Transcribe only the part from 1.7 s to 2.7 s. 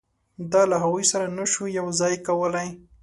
یو ځای کولای.